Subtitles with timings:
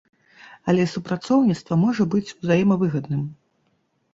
[0.71, 3.21] Але супрацоўніцтва можа быць узаемавыгадным.